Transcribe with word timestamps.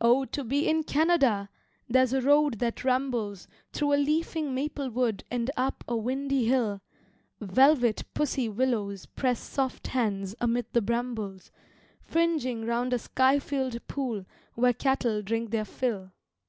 Oh, 0.00 0.24
to 0.24 0.42
be 0.42 0.68
in 0.68 0.82
Canada! 0.82 1.48
there's 1.88 2.12
a 2.12 2.20
road 2.20 2.58
that 2.58 2.82
rambles 2.82 3.46
Through 3.72 3.94
a 3.94 3.94
leafing 3.94 4.52
maple 4.52 4.90
wood 4.90 5.22
and 5.30 5.52
up 5.56 5.84
a 5.86 5.94
windy 5.96 6.46
hill, 6.46 6.80
Velvet 7.40 8.02
pussy 8.12 8.48
willows 8.48 9.06
press 9.06 9.38
soft 9.40 9.86
hands 9.86 10.34
amid 10.40 10.66
the 10.72 10.82
brambles 10.82 11.52
Fringing 12.02 12.66
round 12.66 12.92
a 12.92 12.98
sky 12.98 13.38
filled 13.38 13.86
pool 13.86 14.26
where 14.56 14.72
cattle 14.72 15.22
drink 15.22 15.52
their 15.52 15.64
fill. 15.64 16.10